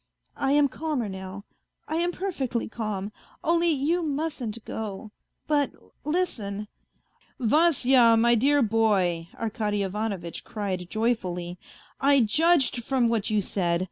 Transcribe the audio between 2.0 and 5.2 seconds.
perfectly calm; only you mustn't go....